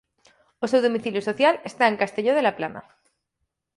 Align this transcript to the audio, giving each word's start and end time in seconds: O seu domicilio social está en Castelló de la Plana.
O 0.63 0.65
seu 0.71 0.81
domicilio 0.85 1.21
social 1.29 1.55
está 1.69 1.83
en 1.87 1.99
Castelló 2.01 2.33
de 2.35 2.43
la 2.45 2.55
Plana. 2.57 2.81